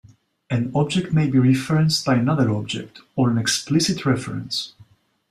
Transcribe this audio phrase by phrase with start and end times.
[0.49, 4.73] An object may be referenced by another object, or an explicit reference.